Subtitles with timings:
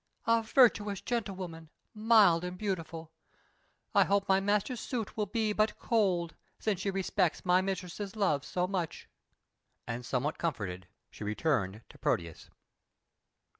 [0.25, 3.11] "A virtuous gentlewoman, mild and beautiful!
[3.93, 8.43] I hope my master's suit will be but cold, since she respects my mistress's love
[8.43, 9.07] so much."
[9.85, 12.49] And somewhat comforted she returned to Proteus.